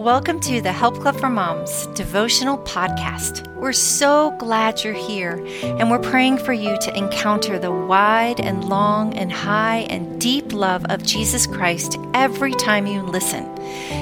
[0.00, 3.46] Welcome to the Help Club for Moms devotional podcast.
[3.56, 8.64] We're so glad you're here, and we're praying for you to encounter the wide and
[8.64, 13.44] long and high and deep love of Jesus Christ every time you listen.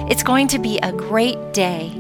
[0.09, 1.91] It's going to be a great day.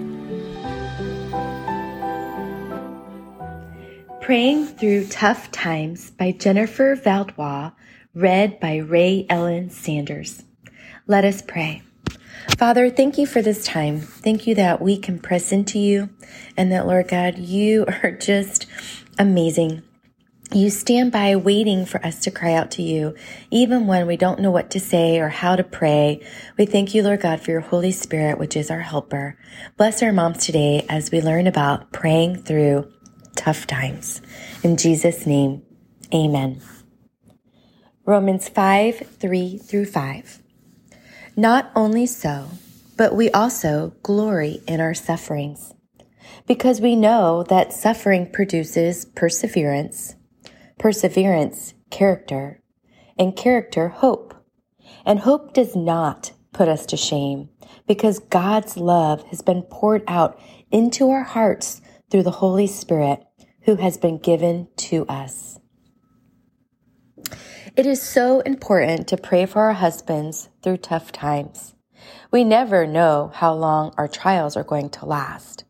[4.21, 7.73] Praying Through Tough Times by Jennifer Vaudois,
[8.15, 10.45] read by Ray Ellen Sanders.
[11.09, 11.83] Let us pray.
[12.57, 14.01] Father, thank you for this time.
[14.01, 16.11] Thank you that we can press into you
[16.57, 18.67] and that, Lord God, you are just
[19.19, 19.83] amazing.
[20.51, 23.15] You stand by waiting for us to cry out to you,
[23.51, 26.27] even when we don't know what to say or how to pray.
[26.57, 29.37] We thank you, Lord God, for your Holy Spirit, which is our helper.
[29.77, 32.91] Bless our moms today as we learn about praying through
[33.37, 34.23] tough times.
[34.63, 35.63] In Jesus' name,
[36.15, 36.63] amen.
[38.07, 40.43] Romans 5, 3 through 5.
[41.39, 42.49] Not only so,
[42.97, 45.73] but we also glory in our sufferings,
[46.49, 50.17] because we know that suffering produces perseverance,
[50.81, 52.61] perseverance, character,
[53.17, 54.35] and character, hope.
[55.07, 57.51] And hope does not put us to shame,
[57.87, 60.41] because God's love has been poured out
[60.73, 61.81] into our hearts
[62.11, 63.23] through the Holy Spirit
[63.63, 65.58] who has been given to us.
[67.79, 71.77] It is so important to pray for our husbands through tough times.
[72.33, 75.63] We never know how long our trials are going to last.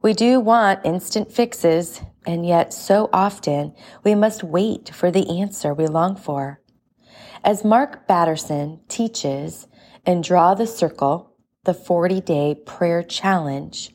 [0.00, 5.74] We do want instant fixes, and yet so often we must wait for the answer
[5.74, 6.62] we long for.
[7.44, 9.68] As Mark Batterson teaches
[10.06, 13.94] in Draw the Circle, the 40 day prayer challenge,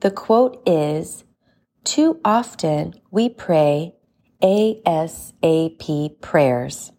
[0.00, 1.24] the quote is,
[1.84, 3.96] Too often we pray
[4.42, 6.92] ASAP prayers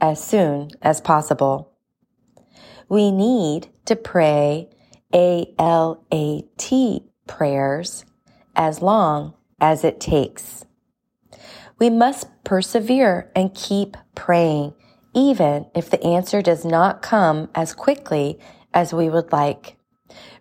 [0.00, 1.72] as soon as possible.
[2.88, 4.68] We need to pray
[5.12, 8.04] ALAT prayers
[8.54, 10.64] as long as it takes.
[11.78, 14.74] We must persevere and keep praying,
[15.14, 18.38] even if the answer does not come as quickly
[18.74, 19.77] as we would like.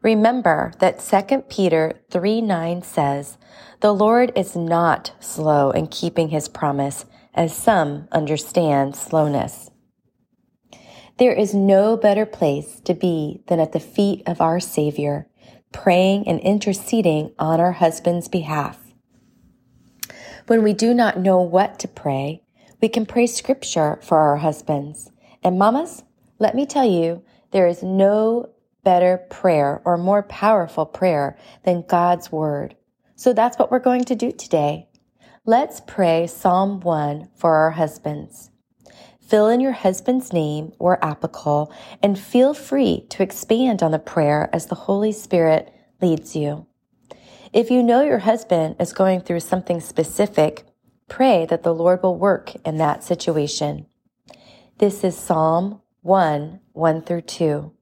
[0.02, 3.38] Remember that 2 Peter 3 9 says,
[3.82, 9.70] The Lord is not slow in keeping his promise, as some understand slowness.
[11.18, 15.28] There is no better place to be than at the feet of our Savior,
[15.72, 18.80] praying and interceding on our husband's behalf.
[20.48, 22.44] When we do not know what to pray,
[22.82, 25.12] we can pray scripture for our husbands.
[25.44, 26.04] And mamas,
[26.40, 28.52] let me tell you, there is no
[28.88, 32.74] better prayer or more powerful prayer than God's word.
[33.18, 34.88] So that's what we're going to do today.
[35.44, 38.50] Let's pray Psalm 1 for our husbands.
[39.20, 41.70] Fill in your husband's name or apical
[42.02, 45.70] and feel free to expand on the prayer as the Holy Spirit
[46.02, 46.66] leads you.
[47.52, 50.64] If you know your husband is going through something specific,
[51.10, 53.86] pray that the Lord will work in that situation.
[54.78, 57.74] This is Psalm 1, 1 through 2.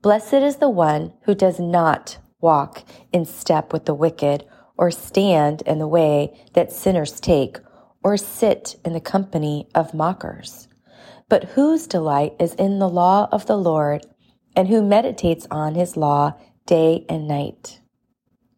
[0.00, 4.44] Blessed is the one who does not walk in step with the wicked,
[4.76, 7.58] or stand in the way that sinners take,
[8.04, 10.68] or sit in the company of mockers,
[11.28, 14.06] but whose delight is in the law of the Lord,
[14.54, 16.32] and who meditates on his law
[16.64, 17.80] day and night.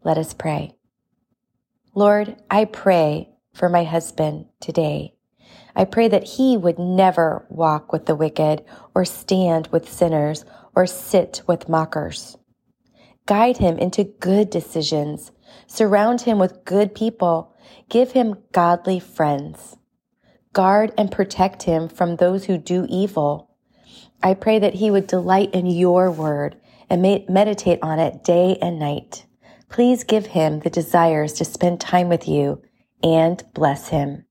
[0.05, 0.75] Let us pray.
[1.95, 5.15] Lord, I pray for my husband today.
[5.75, 8.65] I pray that he would never walk with the wicked
[8.95, 10.45] or stand with sinners
[10.75, 12.37] or sit with mockers.
[13.27, 15.31] Guide him into good decisions.
[15.67, 17.55] Surround him with good people.
[17.89, 19.77] Give him godly friends.
[20.53, 23.51] Guard and protect him from those who do evil.
[24.23, 26.57] I pray that he would delight in your word
[26.89, 29.27] and meditate on it day and night.
[29.69, 32.61] Please give him the desires to spend time with you
[33.03, 34.25] and bless him.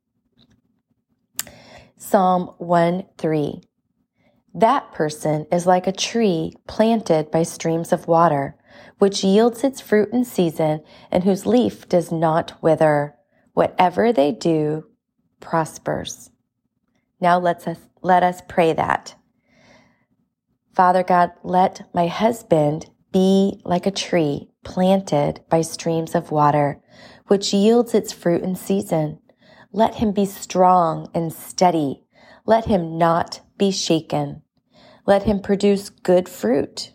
[2.02, 3.62] Psalm 1 3.
[4.54, 8.56] That person is like a tree planted by streams of water,
[9.00, 10.82] which yields its fruit in season
[11.12, 13.16] and whose leaf does not wither.
[13.52, 14.86] Whatever they do
[15.42, 16.32] prospers.
[17.20, 19.16] Now let's us, let us pray that.
[20.74, 26.80] Father God, let my husband be like a tree planted by streams of water,
[27.28, 29.20] which yields its fruit in season.
[29.72, 32.04] Let him be strong and steady.
[32.46, 34.42] Let him not be shaken.
[35.06, 36.92] Let him produce good fruit.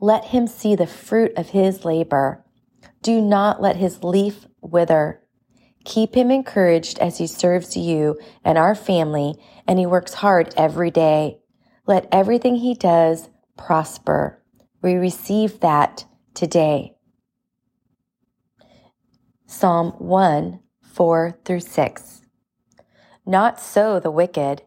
[0.00, 2.44] Let him see the fruit of his labor.
[3.02, 5.20] Do not let his leaf wither.
[5.84, 9.34] Keep him encouraged as he serves you and our family,
[9.66, 11.38] and he works hard every day.
[11.86, 13.28] Let everything he does
[13.58, 14.42] prosper.
[14.80, 16.96] We receive that today.
[19.46, 20.60] Psalm 1,
[20.94, 22.22] 4 through 6.
[23.26, 24.62] Not so the wicked.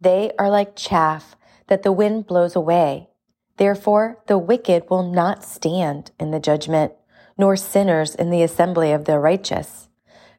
[0.00, 1.36] They are like chaff
[1.68, 3.10] that the wind blows away.
[3.58, 6.94] Therefore, the wicked will not stand in the judgment,
[7.36, 9.88] nor sinners in the assembly of the righteous.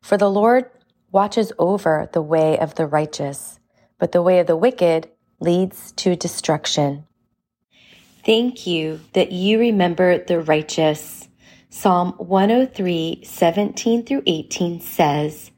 [0.01, 0.69] For the Lord
[1.12, 3.59] watches over the way of the righteous,
[3.97, 5.09] but the way of the wicked
[5.39, 7.06] leads to destruction.
[8.25, 11.29] Thank you that you remember the righteous.
[11.71, 15.51] Psalm 103, 17 through 18 says,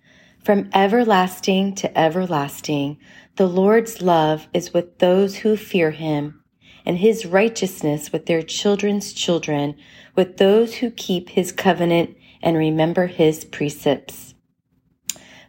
[0.44, 2.98] From everlasting to everlasting,
[3.38, 6.44] the Lord's love is with those who fear him,
[6.86, 9.74] and his righteousness with their children's children,
[10.13, 14.34] with those who keep his covenant and remember his precepts.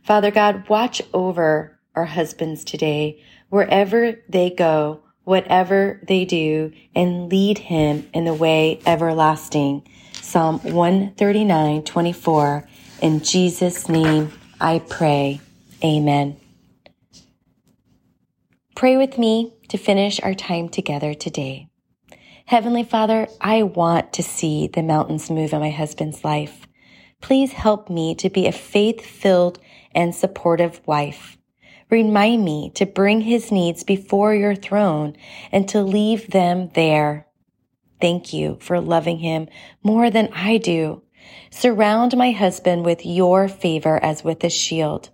[0.04, 7.58] Father God, watch over our husbands today, wherever they go, whatever they do, and lead
[7.58, 9.86] him in the way everlasting.
[10.14, 12.68] Psalm 139, 24.
[13.02, 15.40] In Jesus' name I pray.
[15.84, 16.36] Amen.
[18.74, 21.68] Pray with me to finish our time together today.
[22.46, 26.66] Heavenly Father, I want to see the mountains move in my husband's life.
[27.20, 29.58] Please help me to be a faith filled
[29.94, 31.38] and supportive wife.
[31.92, 35.14] Remind me to bring his needs before your throne
[35.52, 37.26] and to leave them there.
[38.00, 39.46] Thank you for loving him
[39.82, 41.02] more than I do.
[41.50, 45.10] Surround my husband with your favor as with a shield.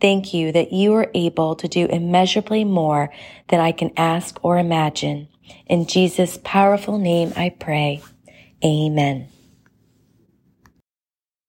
[0.00, 3.10] Thank you that you are able to do immeasurably more
[3.46, 5.28] than I can ask or imagine.
[5.66, 8.02] In Jesus' powerful name I pray.
[8.64, 9.28] Amen.